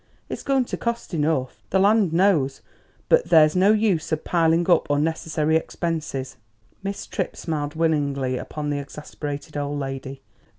[0.29, 2.61] It's going to cost enough, the land knows,
[3.07, 6.37] but there's no use of piling up unnecessary expenses."
[6.81, 10.23] Miss Tripp smiled winningly upon the exasperated old lady.